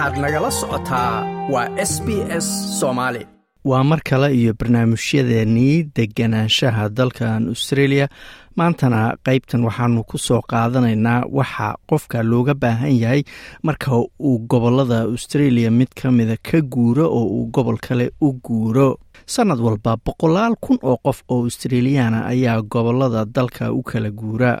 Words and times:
waxaad 0.00 0.18
nagala 0.24 0.50
socotaa 0.60 1.14
waa 1.52 1.68
s 1.90 1.92
b 2.04 2.08
s 2.44 2.46
soomaali 2.80 3.26
waa 3.64 3.84
mar 3.84 4.00
kale 4.08 4.28
iyo 4.34 4.52
barnaamijyadeennii 4.58 5.84
deganaanshaha 5.96 6.88
dalkan 6.88 7.48
australia. 7.48 8.08
Maantana 8.56 9.16
qaybtan 9.26 9.64
waxaanu 9.68 10.04
ku 10.10 10.18
soo 10.18 10.40
qaadanaynaa 10.50 11.24
waxa 11.38 11.74
qofka 11.90 12.22
looga 12.22 12.54
baahan 12.54 12.96
yahay 13.02 13.22
marka 13.62 13.90
uu 14.28 14.38
gobollada 14.50 15.00
australia 15.12 15.70
mid 15.70 15.88
ka 16.02 16.10
mida 16.10 16.36
ka 16.36 16.60
guuro 16.60 17.04
oo 17.18 17.24
uu 17.36 17.46
gobol 17.54 17.76
kale 17.88 18.10
u 18.20 18.32
guuro. 18.44 18.96
Sannad 19.26 19.60
walba 19.60 19.96
boqolaal 20.06 20.54
kun 20.64 20.78
oo 20.82 20.96
qof 21.04 21.22
oo 21.28 21.42
australiyaana 21.44 22.24
ayaa 22.32 22.62
gobollada 22.62 23.24
dalka 23.24 23.72
u 23.72 23.82
kala 23.82 24.10
guura 24.10 24.58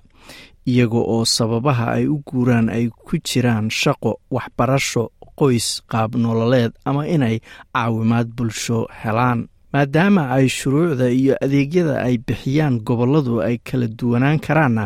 iyaga 0.66 0.98
oo 1.14 1.24
sababaha 1.24 1.84
ay 1.96 2.06
u 2.06 2.20
guuraan 2.28 2.68
ay 2.68 2.88
ku 2.92 3.16
jiraan 3.28 3.70
shaqo 3.70 4.20
waxbarasho 4.30 5.10
qoys 5.40 5.66
qaab 5.92 6.10
nololeed 6.24 6.72
ama 6.88 7.02
inay 7.14 7.36
caawimaad 7.74 8.28
bulsho 8.36 8.78
helaan. 9.02 9.40
Maadaama 9.72 10.22
ay 10.36 10.46
shuruucda 10.48 11.06
iyo 11.20 11.34
adeegyada 11.44 11.94
ay 12.06 12.18
bixiyaan 12.26 12.80
gobolladu 12.88 13.34
ay 13.48 13.56
kala 13.68 13.86
duwanaan 13.98 14.38
karaanna 14.46 14.84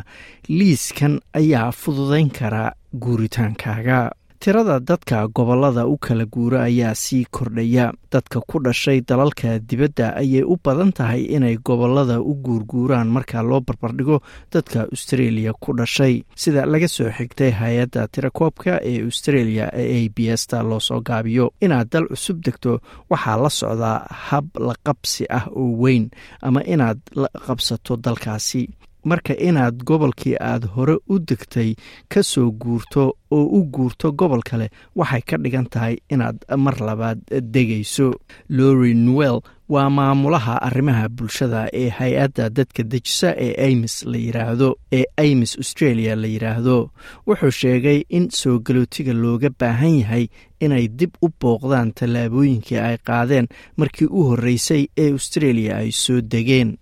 liiskan 0.58 1.14
ayaa 1.40 1.72
fududayn 1.80 2.28
karaa 2.38 2.70
guuritaankaaga 3.02 3.98
tirada 4.44 4.76
dadka 4.80 5.26
gobollada 5.36 5.86
u 5.86 5.96
kala 5.96 6.24
guura 6.26 6.58
ayaa 6.68 6.94
sii 6.94 7.24
kordhaya. 7.30 7.92
Dadka 8.12 8.40
ku 8.48 8.58
dhashay 8.60 9.00
dalalka 9.00 9.58
dibadda 9.58 10.12
ayay 10.20 10.44
u 10.44 10.56
badan 10.64 10.92
tahay 10.92 11.22
inay 11.36 11.56
gobollada 11.64 12.20
u 12.20 12.34
guurguuraan 12.44 13.08
marka 13.08 13.40
loo 13.42 13.60
barbardhigo 13.60 14.20
dadka 14.52 14.84
australia 14.92 15.52
ku 15.62 15.72
dhashay. 15.72 16.24
Sida 16.36 16.66
laga 16.66 16.88
soo 16.88 17.08
xigtay 17.16 17.50
hay'adda 17.60 18.04
tirakoobka 18.12 18.80
ee 18.84 19.00
australia 19.08 19.70
ee 19.72 20.04
a 20.04 20.08
b 20.14 20.28
s 20.28 20.46
ta 20.46 20.60
loo 20.62 21.00
gaabiyo. 21.08 21.50
Inaad 21.64 21.88
dal 21.92 22.06
cusub 22.12 22.44
degto 22.44 22.80
waxaa 23.10 23.36
la 23.42 23.48
socdaa 23.50 23.98
hab 24.28 24.46
la 24.66 24.74
qabsi 24.86 25.24
ah 25.38 25.48
oo 25.56 25.72
weyn 25.82 26.10
ama 26.42 26.60
inaad 26.74 27.00
la 27.16 27.28
qabsato 27.46 27.96
dalkaasi 27.96 28.68
marka 29.04 29.34
inaad 29.48 29.76
gobolkii 29.88 30.36
aad 30.40 30.64
hore 30.74 30.96
u 31.12 31.18
degtay 31.18 31.74
ka 32.08 32.22
soo 32.22 32.50
guurto 32.62 33.02
oo 33.30 33.44
u 33.58 33.60
guurto 33.74 34.12
gobol 34.12 34.42
kale 34.48 34.66
waxay 34.96 35.22
ka 35.28 35.36
dhigan 35.42 35.66
tahay 35.72 35.96
inaad 36.10 36.36
mar 36.56 36.76
labaad 36.80 37.18
degayso. 37.54 38.08
Lori 38.48 38.94
newell 38.94 39.40
waa 39.68 39.90
maamulaha 39.90 40.54
arrimaha 40.62 41.08
bulshada 41.08 41.68
ee 41.72 41.88
hay'adda 41.88 42.50
dadka 42.50 42.82
dejisa 42.82 43.30
ee 43.46 43.52
amis 43.72 43.94
la 44.12 44.18
yiraahdo 44.18 44.68
ee 44.92 45.04
amis 45.24 45.56
australia 45.62 46.16
la 46.16 46.26
yidhaahdo 46.34 46.90
wuxuu 47.26 47.50
sheegay 47.50 48.04
in 48.08 48.28
soo 48.30 48.58
galootiga 48.58 49.12
looga 49.22 49.50
baahan 49.60 49.94
yahay 50.00 50.26
inay 50.60 50.88
dib 50.88 51.12
u 51.24 51.28
booqdaan 51.40 51.92
tallaabooyinkii 52.00 52.78
ay 52.88 52.96
qaadeen 53.08 53.48
markii 53.76 54.08
u 54.10 54.22
horreysay 54.28 54.82
ee 55.04 55.10
australia 55.16 55.76
ay 55.76 55.90
soo 55.92 56.20
degeen 56.20 56.76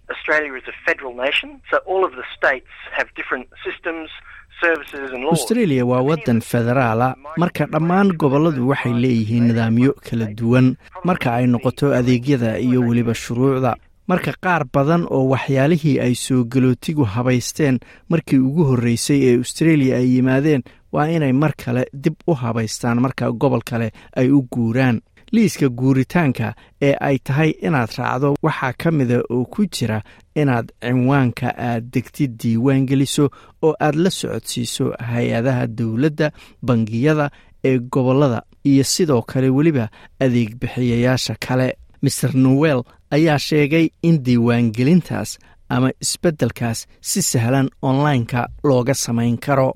australia 5.31 5.85
waa 5.87 6.03
waddan 6.03 6.41
federaala 6.41 7.15
marka 7.37 7.67
dhammaan 7.67 8.13
gobolladu 8.23 8.69
waxay 8.69 8.93
leeyihiin 9.05 9.45
nidaamyo 9.49 9.93
kala 10.11 10.27
duwan. 10.39 10.77
Marka 11.05 11.35
ay 11.35 11.47
noqoto 11.47 11.87
adeegyada 11.99 12.59
iyo 12.59 12.81
weliba 12.81 13.15
shuruucda. 13.15 13.77
Marka 14.09 14.33
qaar 14.45 14.63
badan 14.75 15.07
oo 15.11 15.29
waxyaalihii 15.33 16.01
ay 16.01 16.15
soo 16.15 16.45
galootigu 16.45 17.05
habaysteen 17.05 17.79
markii 18.09 18.39
ugu 18.39 18.65
horreysay 18.65 19.21
ee 19.29 19.37
australia 19.37 19.97
ay 19.97 20.07
yimaadeen 20.17 20.63
waa 20.93 21.09
inay 21.09 21.33
mar 21.33 21.53
kale 21.65 21.87
dib 21.93 22.15
u 22.27 22.35
habaystaan 22.35 23.01
marka 23.01 23.31
gobol 23.33 23.63
kale 23.65 23.91
ay 24.17 24.29
u 24.31 24.43
guuraan. 24.53 25.01
Liiska 25.33 25.69
guuritaanka 25.69 26.55
ee 26.83 26.95
ay 27.01 27.19
tahay 27.19 27.51
inaad 27.67 27.91
raacdo 27.99 28.35
waxaa 28.43 28.73
ka 28.73 28.91
mida 28.91 29.19
oo 29.31 29.45
ku 29.45 29.65
jira 29.75 30.03
inaad 30.41 30.73
cinwaanka 30.81 31.49
aad 31.69 31.85
degtid 31.95 32.33
diiwaan 32.43 32.87
geliso 32.87 33.25
oo 33.63 33.75
aad 33.81 33.95
la 34.05 34.11
socodsiiso 34.11 34.85
hay'adaha 35.13 35.67
dowladda 35.79 36.31
bangiyada 36.67 37.31
ee 37.65 37.79
gobollada 37.79 38.43
iyo 38.65 38.85
sidoo 38.85 39.23
kale 39.23 39.49
weliba 39.51 39.89
adeeg 40.21 40.55
bixiyayaasha 40.61 41.35
kale. 41.47 41.69
Maer 42.03 42.35
nowel 42.35 42.81
ayaa 43.11 43.39
sheegay 43.39 43.87
in 44.03 44.17
diiwaangelintaas 44.27 45.39
ama 45.69 45.91
isbeddelkaas 46.05 46.87
si 47.01 47.23
sahlan 47.23 47.69
onlineka 47.83 48.49
looga 48.65 48.95
samayn 48.95 49.39
karo. 49.39 49.69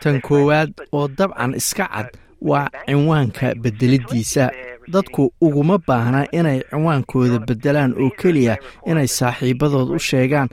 Tan 0.00 0.20
koowaad 0.20 0.72
oo 0.92 1.08
dabcan 1.08 1.54
iska 1.60 1.86
cad 1.92 2.08
waa 2.40 2.68
cinwaanka 2.86 3.54
beddeliddiisa 3.62 4.50
dadku 4.92 5.32
uguma 5.40 5.78
baahna 5.86 6.26
inay 6.32 6.60
cinwaankooda 6.70 7.38
beddelaan 7.48 7.92
oo 8.02 8.10
keliya 8.20 8.56
inay 8.86 9.06
saaxiibadood 9.18 9.88
u 9.96 9.98
sheegaan 9.98 10.48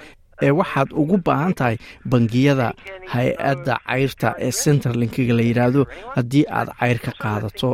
ee 0.45 0.51
waxaad 0.59 0.89
ugu 1.01 1.17
baahan 1.25 1.53
tahay 1.59 1.77
bangiyada 2.09 2.67
hay'adda 3.13 3.73
cayrta 3.87 4.29
ee 4.45 4.51
centerlinkiga 4.63 5.33
la 5.37 5.41
yidhaahdo 5.49 5.81
haddii 6.15 6.45
aad 6.57 6.69
cayr 6.79 6.99
ka 7.05 7.11
qaadato. 7.21 7.69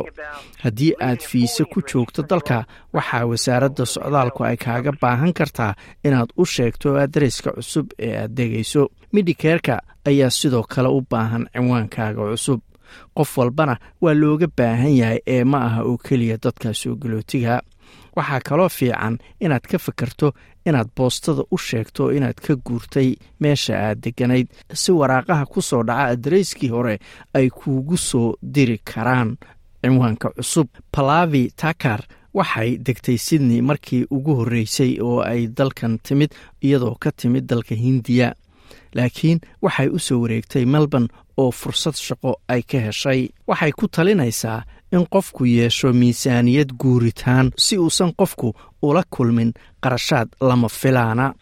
Haddii 0.64 0.92
aad 1.08 1.20
fiise 1.30 1.64
ku 1.72 1.82
joogto 1.90 2.22
dalka 2.30 2.64
waxaa 2.96 3.24
wasaaradda 3.30 3.84
socdaalku 3.94 4.44
ay 4.48 4.56
kaaga 4.56 4.92
baahan 5.02 5.32
kartaa 5.38 5.72
inaad 6.04 6.30
u 6.36 6.44
sheegto 6.54 6.96
adreeska 7.04 7.50
cusub 7.56 7.86
ee 7.98 8.16
aad 8.22 8.32
degayso 8.38 8.82
midhikeerka 9.12 9.74
ayaa 10.08 10.30
sidoo 10.30 10.62
kale 10.72 10.88
u 10.88 11.00
baahan 11.10 11.44
cinwaankaaga 11.52 12.22
cusub 12.30 12.60
qof 13.16 13.38
walbana 13.38 13.76
waa 14.02 14.14
looga 14.14 14.46
baahan 14.58 14.94
yahay 15.00 15.20
ee 15.26 15.44
ma 15.44 15.58
aha 15.66 15.82
oo 15.84 15.96
keliya 15.96 16.36
dadka 16.44 16.74
soo 16.74 16.94
galootiga 16.96 17.60
waxaa 18.16 18.40
kaloo 18.48 18.68
fiican 18.68 19.18
inaad 19.40 19.64
ka 19.70 19.78
fikirto 19.78 20.32
inaad 20.66 20.88
boostada 20.96 21.42
u 21.54 21.58
sheegto 21.58 22.12
inaad 22.16 22.38
ka 22.46 22.54
guurtay 22.66 23.14
meesha 23.40 23.74
aad 23.78 23.98
degganayd. 24.04 24.48
Si 24.72 24.92
waraaqaha 24.92 25.44
ku 25.46 25.60
soo 25.62 25.82
dhaca 25.82 26.12
adareyskii 26.14 26.68
hore 26.70 26.98
ay 27.34 27.50
kuugu 27.50 27.96
soo 27.96 28.34
diri 28.54 28.78
karaan. 28.84 29.36
Cinwaanka 29.82 30.28
cusub 30.36 30.68
palavi 30.94 31.50
takar 31.56 32.00
waxay 32.34 32.78
degtay 32.86 33.18
sydney 33.18 33.60
markii 33.62 34.06
ugu 34.10 34.34
horreysay 34.38 34.92
oo 35.02 35.20
ay 35.20 35.46
dalkan 35.56 35.98
timid 36.02 36.30
iyadoo 36.62 36.94
ka 37.02 37.10
timid 37.12 37.44
dalka 37.50 37.74
hindiya 37.74 38.32
laakiin 38.96 39.38
waxay 39.64 39.88
u 39.96 39.98
soo 40.06 40.20
wareegtay 40.22 40.64
melbourne 40.74 41.08
oo 41.42 41.50
fursad 41.50 41.94
shaqo 42.06 42.30
ay 42.48 42.62
ka 42.70 42.78
heshay. 42.86 43.20
Waxay 43.48 43.72
ku 43.78 43.88
talinaysaa 43.94 44.62
in 44.92 45.04
qofku 45.14 45.42
yeesho 45.46 45.92
miisaaniyad 46.00 46.70
guuritaan 46.82 47.46
si 47.64 47.74
uusan 47.78 48.12
qofku 48.20 48.48
ula 48.82 49.02
kulmin 49.14 49.50
qarashaad 49.82 50.28
lama 50.48 50.68
filaana. 50.68 51.34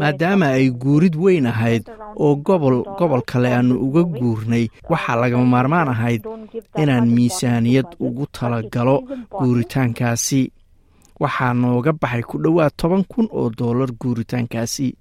Maadaama 0.00 0.46
ay 0.58 0.70
guurid 0.70 1.14
weyn 1.16 1.46
ahayd 1.46 1.84
oo 2.16 2.34
gobol 2.36 2.82
gobol 2.98 3.22
kale 3.30 3.48
aanu 3.54 3.74
uga 3.86 4.02
guurnay 4.18 4.64
waxaa 4.90 5.16
lagama 5.22 5.46
maarmaan 5.54 5.88
ahayd 5.94 6.22
inaan 6.82 7.08
miisaaniyad 7.16 7.86
ugu 8.06 8.26
talagalo 8.36 8.96
guuritaankaasi 9.40 10.40
waxaa 11.20 11.52
nooga 11.54 11.92
baxay 11.92 12.22
ku 12.22 12.38
dhowaad 12.38 12.72
toban 12.76 13.04
kun 13.04 13.28
oo 13.30 13.50
doolar 13.50 13.90
guuritaankaasi. 14.00 14.94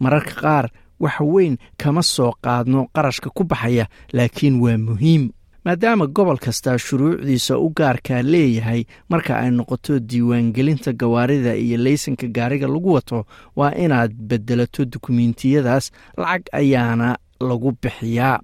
Mararka 0.00 0.34
qaar 0.40 0.66
wax 1.00 1.20
weyn 1.20 1.56
kama 1.78 2.02
soo 2.02 2.32
qaadno 2.44 2.86
qarashka 2.94 3.30
ku 3.34 3.44
baxaya 3.44 3.86
laakiin 4.12 4.60
waa 4.60 4.78
muhiim. 4.78 5.30
Maadaama 5.66 6.06
gobol 6.06 6.38
kastaa 6.38 6.78
shuruucdiisa 6.78 7.58
u 7.58 7.68
gaarkaa 7.74 8.22
leeyahay 8.22 8.84
marka 9.10 9.38
ay 9.38 9.50
noqoto 9.50 9.98
diiwaangelinta 9.98 10.92
gawaarida 10.92 11.54
iyo 11.56 11.76
laysanka 11.78 12.26
gaariga 12.26 12.66
lagu 12.68 12.92
wato 12.94 13.26
waa 13.56 13.74
inaad 13.74 14.12
bedelato 14.14 14.84
dukumentiyadaas 14.84 15.90
lacag 16.16 16.42
ayaana 16.52 17.18
lagu 17.40 17.72
bixiyaa 17.82 18.38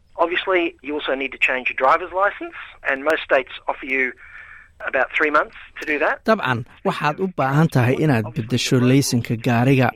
dabcan 6.26 6.64
waxaad 6.86 7.16
u 7.20 7.26
baahan 7.36 7.68
tahay 7.74 7.94
inaad 8.04 8.26
beddesho 8.34 8.76
laysanka 8.80 9.36
gaariga. 9.36 9.90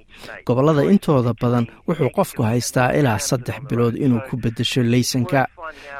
Gobollada 0.46 0.82
intooda 0.92 1.32
badan 1.40 1.66
wuxuu 1.88 2.10
qofku 2.16 2.42
haystaa 2.42 2.92
ilaa 2.98 3.18
saddex 3.18 3.58
bilood 3.68 3.94
inuu 4.04 4.20
ku 4.28 4.36
beddesho 4.36 4.82
laysanka. 4.82 5.46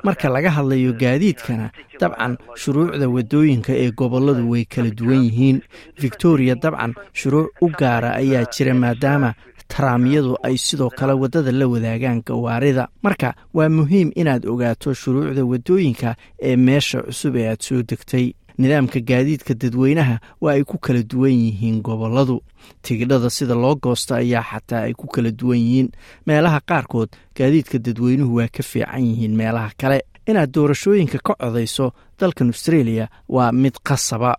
Marka 0.04 0.28
laga 0.28 0.50
hadlayo 0.56 0.92
gaadiidkana 1.02 1.70
dabcan 2.00 2.36
shuruucda 2.62 3.06
waddooyinka 3.14 3.72
ee 3.82 3.90
gobolladu 3.90 4.50
way 4.50 4.64
kala 4.64 4.90
duwan 4.98 5.22
yihiin. 5.26 5.58
Victoria 6.02 6.54
dabcan 6.54 6.94
shuruuc 7.12 7.50
u 7.62 7.68
gaara 7.78 8.10
ayaa 8.20 8.44
jira 8.54 8.74
maadaama 8.74 9.34
taraamyadu 9.68 10.36
ay 10.46 10.56
sidoo 10.56 10.90
kale 10.98 11.12
waddada 11.22 11.52
la 11.52 11.66
wadaagaan 11.66 12.22
gawaarida. 12.26 12.88
Marka 13.02 13.34
waa 13.54 13.68
muhiim 13.68 14.10
inaad 14.14 14.46
ogaato 14.46 14.94
shuruucda 14.94 15.44
waddooyinka 15.44 16.14
ee 16.40 16.56
meesha 16.56 17.02
cusub 17.02 17.36
ee 17.36 17.48
aad 17.50 17.60
soo 17.60 17.82
degtay 17.82 18.26
nidaamka 18.58 19.00
gaadiidka 19.00 19.54
dadweynaha 19.54 20.18
waa 20.40 20.52
ay 20.56 20.64
ku 20.64 20.78
kala 20.78 21.02
duwan 21.02 21.32
yihiin 21.32 21.82
gobolladu. 21.82 22.40
Tigidhada 22.82 23.30
sida 23.30 23.54
loo 23.54 23.74
goosto 23.76 24.14
ayaa 24.14 24.42
xataa 24.42 24.82
ay 24.88 24.92
ku 24.94 25.06
kala 25.06 25.30
duwan 25.30 25.58
yihiin. 25.58 25.88
Meelaha 26.26 26.60
qaarkood 26.60 27.08
gaadiidka 27.36 27.78
dadweynuhu 27.78 28.34
waa 28.36 28.48
ka 28.48 28.62
fiican 28.62 29.04
yihiin 29.04 29.36
meelaha 29.36 29.70
kale. 29.78 30.02
Inaad 30.26 30.50
doorashooyinka 30.54 31.18
ka 31.22 31.34
codayso 31.38 31.92
dalkan 32.18 32.48
australia 32.50 33.08
waa 33.28 33.52
mid 33.52 33.74
qasaba. 33.84 34.34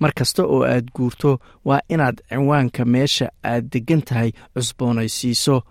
Mar 0.00 0.12
kasta 0.14 0.44
oo 0.46 0.62
aad 0.64 0.86
guurto 0.94 1.38
waa 1.64 1.80
inaad 1.88 2.22
cinwaanka 2.28 2.84
meesha 2.84 3.28
aad 3.44 3.68
deggan 3.72 4.02
tahay 4.02 4.30
cusboonaysiiso 4.54 5.62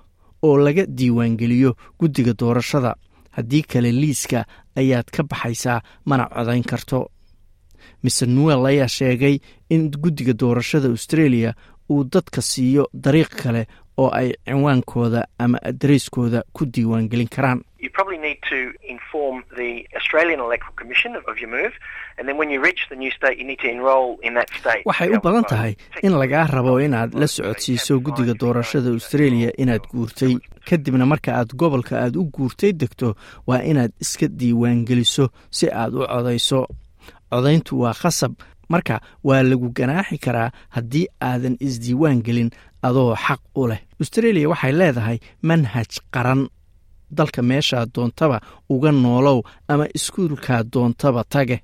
oo 0.44 0.58
laga 0.58 0.86
diiwaangeliyo 0.86 1.74
guddiga 2.00 2.34
doorashada. 2.34 2.96
Haddii 3.32 3.62
kale 3.64 3.92
liiska 3.92 4.46
ayaad 4.76 5.06
ka 5.12 5.24
baxaysaa 5.24 5.82
mana 6.06 6.28
codayn 6.30 6.64
karto 6.64 7.10
mister 8.04 8.28
nuel 8.28 8.66
ayaa 8.66 8.88
sheegay 8.88 9.40
in 9.70 9.90
guddiga 9.92 10.34
doorashada 10.34 10.88
australia 10.90 11.54
uu 11.90 12.04
dadka 12.04 12.42
siiyo 12.42 12.90
dariiq 12.94 13.30
kale 13.44 13.68
oo 13.98 14.10
ay 14.14 14.34
cinwaankooda 14.46 15.28
ama 15.40 15.58
adareyskooda 15.64 16.44
ku 16.54 16.66
diiwaangelin 16.66 17.28
karaan. 17.30 17.64
Waxay 24.86 25.10
u 25.16 25.20
badan 25.24 25.44
tahay 25.50 25.74
in 26.04 26.14
lagaa 26.18 26.48
rabo 26.48 26.80
inaad 26.82 27.14
la 27.14 27.28
socodsiiso 27.28 28.00
guddiga 28.00 28.34
doorashada 28.34 28.90
australia 28.90 29.52
inaad 29.58 29.82
guurtay. 29.92 30.38
Kadibna 30.70 31.06
marka 31.06 31.34
aad 31.40 31.54
gobolka 31.56 32.00
aad 32.04 32.16
u 32.18 32.24
guurtay 32.26 32.74
degto 32.74 33.16
waa 33.48 33.62
inaad 33.64 33.92
iska 34.02 34.28
diiwaangeliso 34.28 35.30
si 35.52 35.70
aad 35.72 35.94
u 35.96 36.08
codayso 36.08 36.68
codayntu 37.32 37.80
waa 37.82 37.94
khasab. 38.02 38.34
Marka 38.70 38.96
waa 39.24 39.44
lagu 39.44 39.70
ganaaxi 39.78 40.18
karaa 40.26 40.50
haddii 40.76 41.06
aadan 41.30 41.56
isdiiwaan 41.60 42.20
gelin 42.26 42.50
adoo 42.88 43.16
xaq 43.26 43.42
u 43.56 43.68
leh. 43.70 43.80
Australia 44.02 44.50
waxay 44.50 44.72
leedahay 44.80 45.18
manhaj 45.48 45.92
qaran. 46.14 46.42
Dalka 47.18 47.42
meeshaa 47.50 47.86
doontaba 47.96 48.38
uga 48.70 48.92
noolow 48.92 49.40
ama 49.68 49.86
iskuulkaa 49.98 50.64
doontaba 50.74 51.24
tage. 51.34 51.58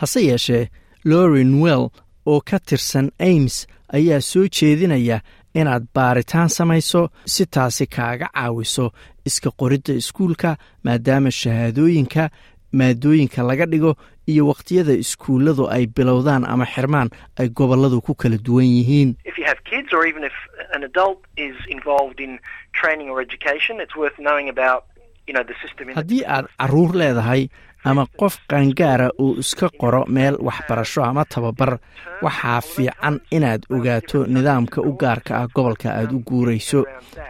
Hase 0.00 0.20
yeeshee 0.28 0.68
lorin 1.04 1.54
well 1.62 1.84
oo 2.26 2.40
ka 2.48 2.58
tirsan 2.58 3.08
aims 3.18 3.66
ayaa 3.96 4.20
soo 4.20 4.46
jeedinaya 4.56 5.18
inaad 5.54 5.84
baaritaan 5.94 6.48
samayso 6.48 7.08
si 7.26 7.46
taasi 7.46 7.86
kaaga 7.86 8.26
caawiso 8.34 8.86
iska 9.28 9.50
qoridda 9.60 9.92
iskuulka 10.00 10.50
maadaama 10.84 11.30
shahaadooyinka 11.40 12.30
maadooyinka 12.72 13.42
laga 13.42 13.66
dhigo 13.66 13.96
iyo 14.26 14.46
wakhtiyada 14.50 14.92
iskuulladu 14.92 15.68
ay 15.70 15.86
bilowdaan 15.86 16.44
ama 16.44 16.64
xirmaan 16.66 17.08
ay 17.38 17.48
gobolladu 17.48 18.00
ku 18.00 18.14
kala 18.14 18.38
duwan 18.38 18.64
yihiin. 18.66 19.14
Haddii 25.94 26.22
aad 26.26 26.46
carruur 26.58 26.92
leedahay 26.94 27.48
ama 27.84 28.06
qof 28.20 28.34
qaangaara 28.50 29.08
uu 29.22 29.36
iska 29.42 29.68
qoro 29.80 30.04
meel 30.14 30.36
waxbarasho 30.46 31.04
ama 31.04 31.24
tababar 31.24 31.78
waxaa 32.24 32.60
fiican 32.60 33.16
inaad 33.36 33.62
ogaato 33.74 34.18
nidaamka 34.34 34.78
u 34.88 34.92
gaarka 35.00 35.32
ah 35.40 35.46
gobolka 35.54 35.88
aad 35.98 36.12
u 36.16 36.18
guurayso. 36.28 36.80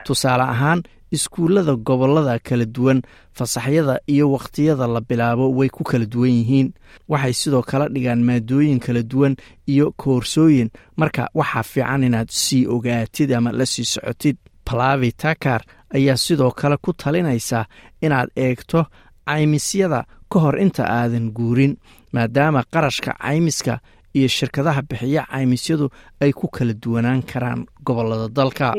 Tusaale 0.04 0.42
ahaan 0.54 0.82
iskuullada 1.16 1.74
gobollada 1.86 2.38
kala 2.38 2.64
duwan 2.74 3.02
fasaxyada 3.36 3.94
iyo 4.12 4.30
wakhtiyada 4.34 4.86
la 4.86 5.00
bilaabo 5.00 5.44
way 5.58 5.68
ku 5.68 5.82
kala 5.84 6.06
duwan 6.06 6.30
yihiin. 6.38 6.68
Waxay 7.08 7.32
sidoo 7.40 7.62
kale 7.62 7.86
dhigaan 7.94 8.22
maadooyin 8.28 8.80
kala 8.80 9.02
duwan 9.02 9.34
iyo 9.72 9.86
koorsooyin. 9.96 10.70
Marka 10.96 11.28
waxaa 11.34 11.62
fiican 11.62 12.02
inaad 12.04 12.28
sii 12.30 12.66
ogaatid 12.66 13.32
ama 13.32 13.52
la 13.52 13.66
sii 13.66 13.84
socotid. 13.84 14.36
Palavi 14.64 15.12
takar 15.12 15.60
ayaa 15.94 16.16
sidoo 16.16 16.50
kale 16.50 16.76
ku 16.84 16.92
talinaysa 16.92 17.64
inaad 18.02 18.28
eegto 18.36 18.86
caymisyada 19.28 20.00
ka 20.32 20.38
hor 20.44 20.56
inta 20.64 20.84
aadan 20.98 21.30
guurin 21.38 21.76
maadaama 22.12 22.62
qarashka 22.74 23.12
caymiska 23.24 23.74
iyo 24.18 24.28
shirkadaha 24.28 24.82
bixiya 24.90 25.22
caymisyadu 25.32 25.86
ay 26.20 26.32
ku 26.32 26.46
kala 26.48 26.72
duwanaan 26.82 27.22
karaan 27.32 27.60
gobollada 27.86 28.28
dalka 28.38 28.72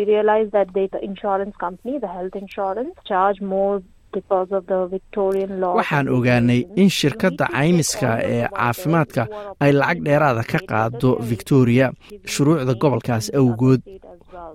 waxaan 5.78 6.08
ogaanay 6.16 6.62
in 6.82 6.90
shirkadda 6.90 7.46
caymiska 7.56 8.10
ee 8.34 8.48
caafimaadka 8.58 9.24
ay 9.64 9.72
lacag 9.80 10.00
dheeraada 10.06 10.44
ka 10.52 10.60
qaado 10.70 11.10
victoria 11.32 11.88
shuruucda 12.34 12.74
gobolkaas 12.82 13.26
awgood. 13.40 13.82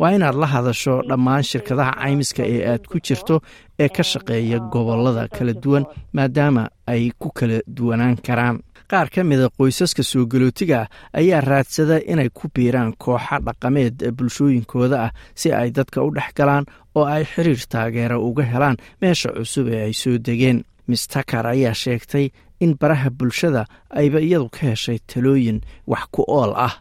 Waa 0.00 0.12
inaad 0.16 0.36
la 0.42 0.46
hadasho 0.54 0.94
dhammaan 1.08 1.42
shirkadaha 1.50 1.92
caymiska 2.02 2.42
ee 2.54 2.60
aad 2.72 2.82
ku 2.90 2.96
jirto 3.06 3.36
ee 3.82 3.88
ka 3.96 4.02
shaqeeya 4.12 4.58
gobollada 4.72 5.28
kala 5.36 5.52
duwan 5.62 5.84
maadaama 6.16 6.62
ay 6.92 7.02
ku 7.20 7.28
kala 7.38 7.58
duwanaan 7.76 8.16
karaan 8.26 8.56
qaar 8.90 9.08
ka 9.14 9.22
mida 9.24 9.48
qoysaska 9.58 10.02
soo 10.02 10.24
galootiga 10.32 10.78
ah 10.82 10.88
ayaa 11.20 11.40
raadsada 11.50 11.96
inay 12.12 12.28
ku 12.38 12.48
biiraan 12.54 12.92
kooxa 13.02 13.36
dhaqameed 13.46 13.96
bulshooyinkooda 14.16 14.96
ah 15.06 15.12
si 15.34 15.52
ay 15.52 15.70
dadka 15.70 16.02
u 16.06 16.10
dhex 16.16 16.30
galaan 16.38 16.64
oo 16.94 17.04
ay 17.04 17.24
xiriir 17.32 17.62
taageera 17.72 18.16
uga 18.28 18.42
helaan 18.52 18.76
meesha 19.00 19.28
cusub 19.36 19.66
ee 19.68 19.82
ay 19.88 19.92
soo 19.92 20.18
degeen. 20.18 20.64
Miss 20.88 21.04
takar 21.12 21.46
ayaa 21.46 21.74
sheegtay 21.74 22.26
in 22.64 22.72
baraha 22.80 23.10
bulshada 23.10 23.62
ayba 24.00 24.18
iyadu 24.20 24.48
ka 24.48 24.72
heshay 24.72 24.98
talooyin 25.10 25.60
wax 25.86 26.04
ku 26.14 26.22
ool 26.28 26.52
ah 26.56 26.74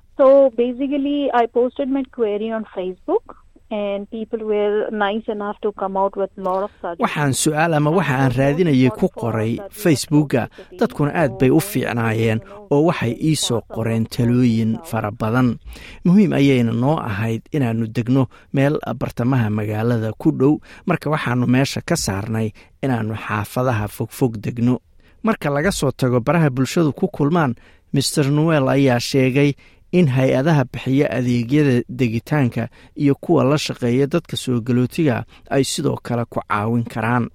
waxaan 7.04 7.34
su'aal 7.34 7.74
ama 7.78 7.92
waxa 7.92 8.16
aan 8.24 8.32
raadinayay 8.40 8.90
ku 9.00 9.08
qoray 9.22 9.60
facebooka 9.72 10.48
dadkuna 10.80 11.12
aad 11.22 11.32
bay 11.40 11.50
u 11.52 11.60
fiicnaayeen 11.60 12.40
oo 12.72 12.82
waxay 12.88 13.14
ii 13.30 13.36
soo 13.36 13.62
qoreen 13.76 14.06
talooyin 14.14 14.72
fara 14.90 15.12
badan. 15.12 15.60
Muhiim 16.06 16.32
ayayna 16.40 16.72
noo 16.72 16.96
ahayd 17.10 17.42
inaannu 17.56 17.88
degno 17.96 18.24
meel 18.54 18.80
bartamaha 19.00 19.50
magaalada 19.50 20.12
ku 20.22 20.32
dhow. 20.32 20.54
Marka 20.88 21.10
waxaannu 21.10 21.46
meesha 21.48 21.82
ka 21.90 21.96
saarnay 21.96 22.48
inaannu 22.84 23.16
xaafadaha 23.16 23.88
fogfog 23.88 24.38
degno. 24.44 24.80
Marka 25.24 25.50
laga 25.50 25.72
soo 25.72 25.92
tago 25.92 26.20
baraha 26.24 26.50
bulshadu 26.50 26.94
ku 26.96 27.08
kulmaan 27.08 27.56
master 27.94 28.28
noel 28.32 28.68
ayaa 28.70 29.00
sheegay 29.00 29.52
in 29.92 30.08
hay'adaha 30.08 30.64
bixiya 30.72 31.08
adeegyada 31.12 31.82
degitaanka 31.90 32.70
iyo 32.96 33.16
kuwa 33.16 33.44
la 33.44 33.58
shaqeeya 33.58 34.08
dadka 34.08 34.38
soo 34.38 34.60
galootiga 34.62 35.26
ay 35.50 35.64
sidoo 35.64 35.96
kale 36.04 36.26
ku 36.26 36.40
caawin 36.48 36.84
karaan 36.84 37.30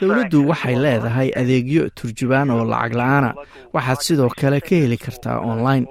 dowladdu 0.00 0.38
waxay 0.50 0.76
leedahay 0.84 1.28
adeegyo 1.40 1.82
turjubaan 1.98 2.50
oo 2.50 2.64
lacag 2.72 2.92
la'aana. 3.00 3.30
Waxaad 3.74 4.00
sidoo 4.06 4.28
kale 4.40 4.60
ka 4.60 4.74
heli 4.82 4.96
kartaa 5.04 5.38
online. 5.52 5.86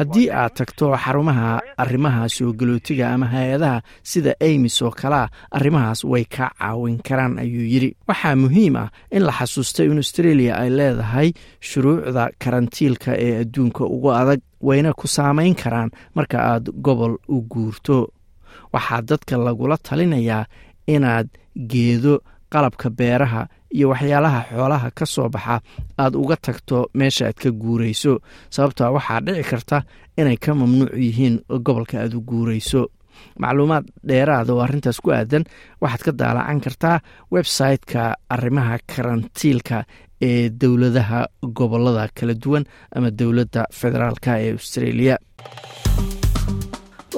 haddii 0.00 0.28
aad 0.40 0.52
tagto 0.58 0.86
xarumaha 1.04 1.60
arrimaha 1.82 2.28
soo 2.36 2.52
galootiga 2.60 3.06
ama 3.14 3.26
hay'adaha 3.34 3.82
sida 4.10 4.32
amis 4.40 4.76
oo 4.82 4.90
kalea 5.00 5.28
arrimahaas 5.56 6.04
way 6.12 6.24
kaa 6.24 6.50
caawin 6.58 6.98
karaan 7.08 7.38
ayuu 7.44 7.66
yidhi. 7.72 7.90
Waxaa 8.08 8.34
muhiim 8.44 8.76
ah 8.82 8.88
in 9.16 9.22
la 9.28 9.32
xasuusta 9.38 9.84
in 9.84 9.96
australia 10.02 10.52
ay 10.62 10.70
leedahay 10.78 11.28
shuruucda 11.68 12.24
karantiilka 12.42 13.12
ee 13.26 13.32
adduunka 13.42 13.84
ugu 13.84 14.08
adag 14.20 14.40
wayna 14.66 14.92
ku 14.92 15.06
saamayn 15.08 15.54
karaan. 15.54 15.90
Marka 16.14 16.38
aad 16.52 16.64
gobol 16.84 17.14
u 17.28 17.42
guurto 17.52 17.96
waxaa 18.72 19.02
dadka 19.02 19.34
lagula 19.38 19.76
talinayaa 19.86 20.44
inaad 20.94 21.28
geedo 21.70 22.14
qalabka 22.52 22.90
beeraha 22.98 23.42
iyo 23.74 23.88
waxyaalaha 23.92 24.40
xoolaha 24.50 24.88
ka 24.98 25.06
soo 25.06 25.28
baxa. 25.28 25.60
Aad 25.98 26.14
uga 26.22 26.36
tagto 26.36 26.90
meesha 26.94 27.26
aad 27.26 27.38
ka 27.42 27.50
guurayso 27.62 28.12
sababtaa 28.54 28.90
waxaa 28.96 29.20
dhici 29.26 29.44
karta 29.50 29.78
inay 30.18 30.36
ka 30.36 30.54
mamnuuc 30.54 30.92
yihiin 31.04 31.36
gobolka 31.64 31.96
aad 32.02 32.14
u 32.14 32.20
guurayso. 32.20 32.82
Macluumaad 33.38 33.84
dheeraada 34.08 34.52
oo 34.54 34.60
arrintaas 34.64 34.98
ku 35.04 35.10
aadan 35.12 35.44
waxaad 35.82 36.02
ka 36.06 36.12
daalacan 36.20 36.60
kartaa 36.64 36.96
website-ka 37.34 38.02
arrimaha 38.34 38.78
karantiilka 38.90 39.84
ee 40.28 40.50
dowladaha 40.60 41.20
gobollada 41.58 42.08
kala 42.18 42.34
duwan 42.34 42.64
ama 42.96 43.10
dowladda 43.10 43.62
federaalka 43.80 44.38
ee 44.44 44.52
australia. 44.58 45.16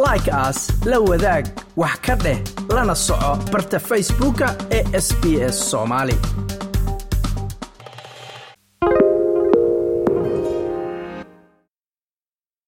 Like 0.06 0.30
aas 0.32 0.58
la 0.90 0.98
wadaag 1.08 1.44
wax 1.76 1.96
ka 2.06 2.14
dheh 2.24 2.38
lana 2.74 2.94
soco 2.94 3.32
barta 3.52 3.78
facebooka 3.88 4.46
ee 4.76 4.84
sb 5.06 5.22
s 5.54 5.56
soomaali 5.70 6.14